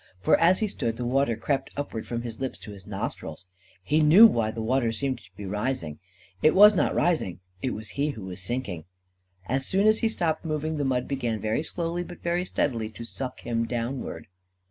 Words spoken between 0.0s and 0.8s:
For, as he